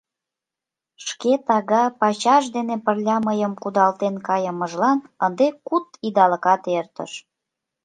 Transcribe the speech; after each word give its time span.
Шке 1.05 1.33
тага 1.47 1.83
пачаж 1.99 2.43
дене 2.55 2.75
пырля 2.85 3.17
мыйым 3.27 3.53
кудалтен 3.61 4.15
кайымыжлан 4.27 4.99
ынде 5.25 5.47
куд 5.67 5.85
идалыкат 6.07 6.63
эртыш. 6.79 7.11